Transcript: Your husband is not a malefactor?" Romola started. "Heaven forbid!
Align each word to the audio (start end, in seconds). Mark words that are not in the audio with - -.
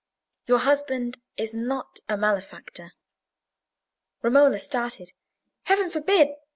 Your 0.47 0.57
husband 0.57 1.19
is 1.37 1.53
not 1.53 1.99
a 2.09 2.17
malefactor?" 2.17 2.93
Romola 4.23 4.57
started. 4.57 5.13
"Heaven 5.65 5.91
forbid! 5.91 6.29